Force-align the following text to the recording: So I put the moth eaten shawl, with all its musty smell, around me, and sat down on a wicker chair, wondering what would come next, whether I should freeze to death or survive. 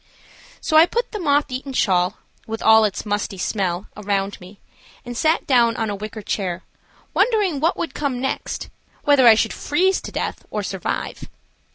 So 0.61 0.77
I 0.77 0.87
put 0.87 1.11
the 1.11 1.19
moth 1.19 1.51
eaten 1.51 1.73
shawl, 1.73 2.17
with 2.47 2.63
all 2.63 2.85
its 2.85 3.05
musty 3.05 3.37
smell, 3.37 3.85
around 3.95 4.41
me, 4.41 4.59
and 5.05 5.15
sat 5.15 5.45
down 5.45 5.75
on 5.75 5.91
a 5.91 5.95
wicker 5.95 6.23
chair, 6.23 6.63
wondering 7.13 7.59
what 7.59 7.77
would 7.77 7.93
come 7.93 8.19
next, 8.19 8.69
whether 9.03 9.27
I 9.27 9.35
should 9.35 9.53
freeze 9.53 10.01
to 10.01 10.11
death 10.11 10.43
or 10.49 10.63
survive. 10.63 11.25